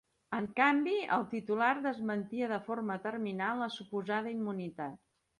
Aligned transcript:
En 0.35 0.45
canvi, 0.59 0.93
el 1.17 1.25
titular 1.33 1.67
desmentia 1.83 2.47
de 2.51 2.57
forma 2.69 2.95
terminant 3.03 3.61
la 3.65 3.67
suposada 3.75 4.33
immunitat. 4.37 4.97